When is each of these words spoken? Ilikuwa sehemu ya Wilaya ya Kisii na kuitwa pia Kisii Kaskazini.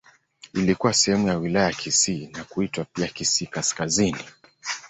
Ilikuwa 0.53 0.93
sehemu 0.93 1.27
ya 1.27 1.37
Wilaya 1.37 1.65
ya 1.67 1.73
Kisii 1.73 2.27
na 2.27 2.43
kuitwa 2.43 2.85
pia 2.85 3.07
Kisii 3.07 3.45
Kaskazini. 3.47 4.23